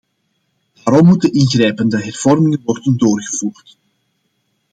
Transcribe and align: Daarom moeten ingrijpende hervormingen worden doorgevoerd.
Daarom 0.83 1.07
moeten 1.07 1.31
ingrijpende 1.31 2.03
hervormingen 2.03 2.61
worden 2.65 2.97
doorgevoerd. 2.97 3.77